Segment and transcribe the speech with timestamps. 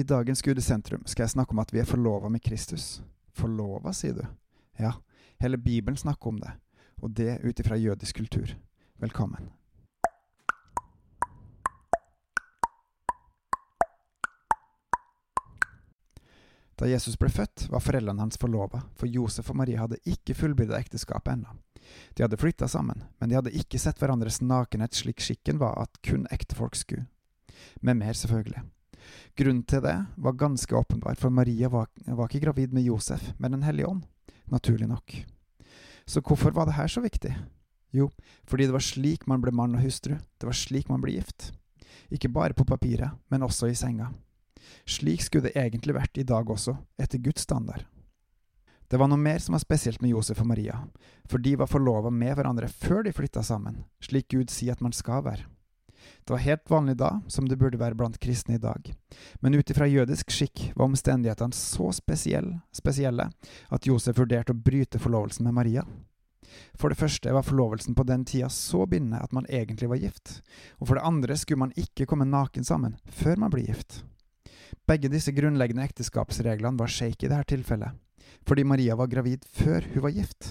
[0.00, 3.02] I dagens Gud i sentrum skal jeg snakke om at vi er forlova med Kristus.
[3.36, 4.22] Forlova, sier du?
[4.80, 4.94] Ja,
[5.44, 6.54] hele Bibelen snakker om det,
[7.04, 8.54] og det ut ifra jødisk kultur.
[8.96, 9.50] Velkommen.
[16.80, 20.80] Da Jesus ble født, var foreldrene hans forlova, for Josef og Maria hadde ikke fullbyrda
[20.80, 21.60] ekteskapet ennå.
[22.16, 26.00] De hadde flytta sammen, men de hadde ikke sett hverandres nakenhet slik skikken var at
[26.00, 27.10] kun ektefolk skulle.
[27.84, 28.64] Med mer, selvfølgelig.
[29.38, 33.52] Grunnen til det var ganske åpenbar, for Maria var, var ikke gravid med Josef, men
[33.52, 34.02] Den hellige ånd.
[34.50, 35.14] Naturlig nok.
[36.06, 37.36] Så hvorfor var det her så viktig?
[37.94, 38.10] Jo,
[38.46, 41.52] fordi det var slik man ble mann og hustru, det var slik man ble gift.
[42.10, 44.10] Ikke bare på papiret, men også i senga.
[44.86, 47.86] Slik skulle det egentlig vært i dag også, etter Guds standard.
[48.90, 50.80] Det var noe mer som var spesielt med Josef og Maria,
[51.30, 54.94] for de var forlova med hverandre før de flytta sammen, slik Gud sier at man
[54.94, 55.46] skal være.
[56.24, 58.92] Det var helt vanlig da, som det burde være blant kristne i dag,
[59.40, 63.30] men ut ifra jødisk skikk var omstendighetene så spesielle, spesielle
[63.68, 65.84] at Josef vurderte å bryte forlovelsen med Maria.
[66.74, 70.40] For det første var forlovelsen på den tida så bindende at man egentlig var gift,
[70.78, 74.02] og for det andre skulle man ikke komme naken sammen før man blir gift.
[74.88, 77.94] Begge disse grunnleggende ekteskapsreglene var shake i dette tilfellet,
[78.48, 80.49] fordi Maria var gravid før hun var gift.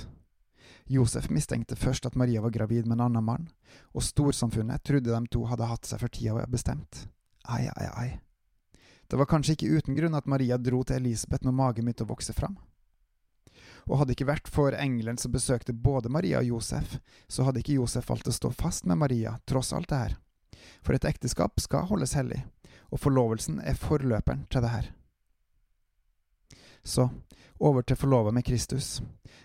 [0.89, 3.45] Josef mistenkte først at Maria var gravid med en annen mann,
[3.93, 7.05] og storsamfunnet trodde de to hadde hatt seg for tida bestemt.
[7.45, 8.09] Ai, ai, ai.
[9.09, 12.09] Det var kanskje ikke uten grunn at Maria dro til Elisabeth når magen begynte å
[12.09, 12.57] vokse fram.
[13.89, 17.77] Og hadde ikke vært for engelen som besøkte både Maria og Josef, så hadde ikke
[17.77, 20.17] Josef valgt å stå fast med Maria, tross alt det her.
[20.81, 22.43] For et ekteskap skal holdes hellig,
[22.89, 24.93] og forlovelsen er forløperen til det her.
[26.83, 27.09] Så
[27.59, 29.01] over til forlova med Kristus.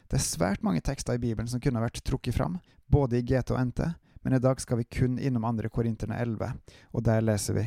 [0.09, 3.55] Det er svært mange tekster i Bibelen som kunne vært trukket fram, både i GT
[3.55, 3.89] og NT,
[4.23, 5.69] men i dag skal vi kun innom 2.
[5.75, 6.53] Korinterne 11,
[6.93, 7.65] og der leser vi.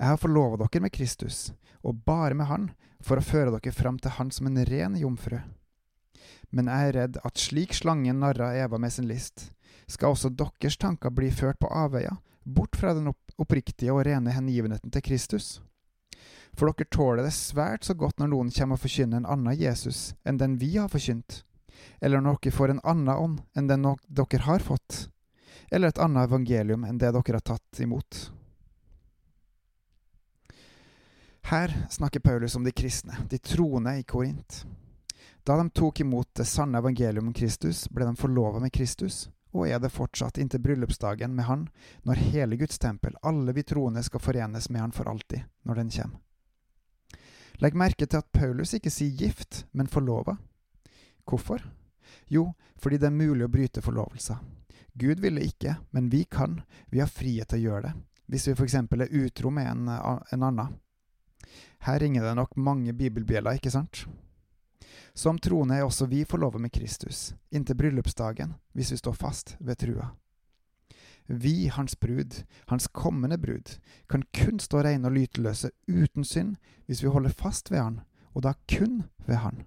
[0.00, 1.52] Jeg har forlova dere med Kristus,
[1.84, 5.38] og bare med Han, for å føre dere fram til Han som en ren jomfru.
[6.50, 9.52] Men jeg er redd at slik slangen narra Eva med sin list,
[9.86, 14.90] skal også deres tanker bli ført på avveier, bort fra den oppriktige og rene hengivenheten
[14.90, 15.60] til Kristus.
[16.58, 20.10] For dere tåler det svært så godt når noen kommer og forkynner en annen Jesus
[20.24, 21.44] enn den vi har forkynt,
[22.00, 25.06] eller når dere får en annen ånd enn den dere har fått,
[25.70, 28.28] eller et annet evangelium enn det dere har tatt imot.
[31.50, 34.64] Her snakker Paulus om de kristne, de troende i Korint.
[35.42, 39.66] Da de tok imot det sanne evangelium om Kristus, ble de forlova med Kristus, og
[39.66, 41.68] er det fortsatt inntil bryllupsdagen med Han,
[42.06, 45.90] når hele Guds tempel, alle vi troende, skal forenes med Han for alltid, når den
[45.90, 46.20] kommer.
[47.60, 50.36] Legg merke til at Paulus ikke sier gift, men forlova.
[51.28, 51.60] Hvorfor?
[52.32, 54.38] Jo, fordi det er mulig å bryte forlovelser.
[54.96, 56.62] Gud ville ikke, men vi kan.
[56.90, 57.92] Vi har frihet til å gjøre det,
[58.32, 58.74] hvis vi f.eks.
[58.80, 60.78] er utro med en, en annen.
[61.84, 64.04] Her ringer det nok mange bibelbjeller, ikke sant?
[65.14, 69.80] Som troende er også vi forlovet med Kristus, inntil bryllupsdagen, hvis vi står fast ved
[69.80, 70.10] trua.
[71.26, 73.76] Vi, hans brud, hans kommende brud,
[74.08, 78.00] kan kun stå reine og lyteløse uten synd hvis vi holder fast ved han,
[78.34, 79.62] og da kun ved han.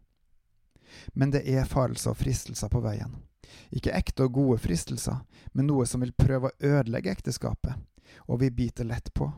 [1.13, 3.15] Men det er farelser og fristelser på veien.
[3.71, 7.79] Ikke ekte og gode fristelser, men noe som vil prøve å ødelegge ekteskapet,
[8.27, 9.31] og vi biter lett på.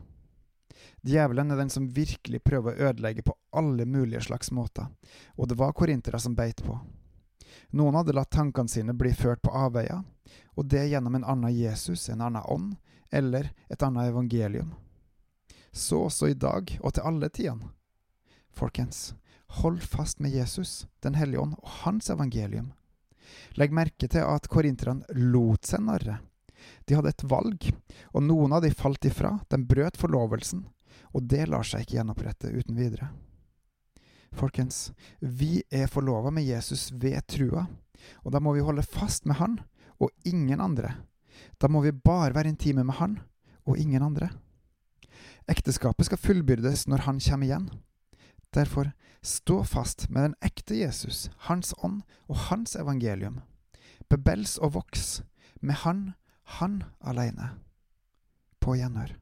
[1.06, 4.88] Djevelen er den som virkelig prøver å ødelegge på alle mulige slags måter,
[5.36, 6.78] og det var korintere som beit på.
[7.70, 10.02] Noen hadde latt tankene sine bli ført på avveier,
[10.56, 12.74] og det gjennom en annen Jesus, en annen ånd,
[13.10, 14.74] eller et annet evangelium.
[15.72, 17.70] Så også i dag og til alle tidene.
[18.56, 19.14] Folkens,
[19.60, 22.72] hold fast med Jesus, Den hellige ånd og hans evangelium.
[23.58, 26.20] Legg merke til at korinterne lot seg narre.
[26.86, 27.68] De hadde et valg,
[28.14, 30.64] og noen av de falt ifra, de brøt forlovelsen,
[31.12, 33.10] og det lar seg ikke gjenopprette uten videre.
[34.34, 37.66] Folkens, vi er forlova med Jesus ved trua,
[38.24, 39.58] og da må vi holde fast med Han
[39.98, 40.94] og ingen andre.
[41.60, 43.18] Da må vi bare være intime med Han
[43.66, 44.30] og ingen andre.
[45.48, 47.68] Ekteskapet skal fullbyrdes når Han kommer igjen.
[48.54, 48.92] Derfor,
[49.22, 53.40] stå fast med den ekte Jesus, Hans ånd og Hans evangelium.
[54.08, 55.22] Bebels og voks
[55.60, 56.14] med Han,
[56.60, 57.50] Han aleine.
[58.60, 59.16] På gjenhør.